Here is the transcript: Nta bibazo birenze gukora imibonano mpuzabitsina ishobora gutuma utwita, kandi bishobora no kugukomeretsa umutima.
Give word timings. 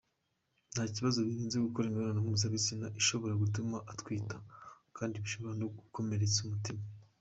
Nta 0.71 0.83
bibazo 0.93 1.19
birenze 1.27 1.57
gukora 1.65 1.85
imibonano 1.87 2.19
mpuzabitsina 2.25 2.87
ishobora 3.01 3.33
gutuma 3.41 3.77
utwita, 3.91 4.37
kandi 4.97 5.15
bishobora 5.23 5.53
no 5.57 5.65
kugukomeretsa 5.73 6.39
umutima. 6.45 6.81